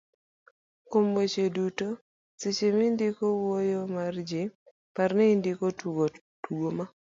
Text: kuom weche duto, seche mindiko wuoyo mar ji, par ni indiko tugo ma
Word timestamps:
kuom 0.89 1.05
weche 1.17 1.45
duto, 1.55 1.87
seche 2.41 2.67
mindiko 2.79 3.23
wuoyo 3.41 3.79
mar 3.95 4.13
ji, 4.29 4.41
par 4.95 5.09
ni 5.17 5.23
indiko 5.35 5.65
tugo 6.43 6.69
ma 6.77 6.85